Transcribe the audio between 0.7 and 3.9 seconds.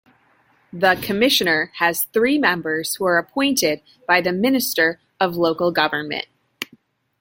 The Commission has three members who are appointed